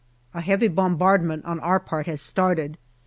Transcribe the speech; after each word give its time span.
A 0.33 0.41
heavy 0.41 0.67
bombardment 0.67 1.45
on 1.45 1.59
our 1.59 1.79
part 1.79 2.07
has 2.07 2.21
started. 2.21 2.79